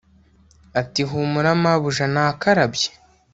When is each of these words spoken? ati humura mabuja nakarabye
ati 0.79 1.01
humura 1.09 1.49
mabuja 1.63 2.05
nakarabye 2.13 2.89